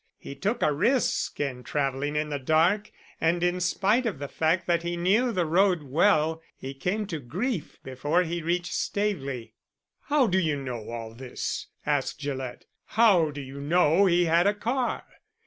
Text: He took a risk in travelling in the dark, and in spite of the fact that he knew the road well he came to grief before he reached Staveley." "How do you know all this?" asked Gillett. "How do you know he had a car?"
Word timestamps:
He 0.17 0.33
took 0.33 0.63
a 0.63 0.73
risk 0.73 1.39
in 1.39 1.61
travelling 1.61 2.15
in 2.15 2.29
the 2.29 2.39
dark, 2.39 2.89
and 3.21 3.43
in 3.43 3.59
spite 3.59 4.07
of 4.07 4.17
the 4.17 4.27
fact 4.27 4.65
that 4.65 4.81
he 4.81 4.97
knew 4.97 5.31
the 5.31 5.45
road 5.45 5.83
well 5.83 6.41
he 6.57 6.73
came 6.73 7.05
to 7.05 7.19
grief 7.19 7.77
before 7.83 8.23
he 8.23 8.41
reached 8.41 8.73
Staveley." 8.73 9.53
"How 10.05 10.25
do 10.25 10.39
you 10.39 10.55
know 10.57 10.89
all 10.89 11.13
this?" 11.13 11.67
asked 11.85 12.17
Gillett. 12.19 12.65
"How 12.85 13.29
do 13.29 13.41
you 13.41 13.59
know 13.61 14.07
he 14.07 14.25
had 14.25 14.47
a 14.47 14.55
car?" 14.55 15.03